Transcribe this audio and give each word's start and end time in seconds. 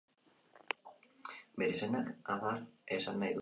Bere 1.59 1.69
izenak 1.75 2.11
adar 2.37 2.59
esan 2.99 3.15
nahi 3.19 3.27
du. 3.27 3.29